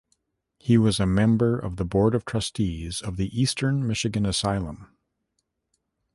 He 0.57 0.79
was 0.79 0.99
a 0.99 1.05
member 1.05 1.59
of 1.59 1.75
the 1.75 1.85
board 1.85 2.15
of 2.15 2.25
trustees 2.25 3.01
of 3.03 3.17
the 3.17 3.39
Eastern 3.39 3.85
Michigan 3.85 4.25
Asylum. 4.25 4.97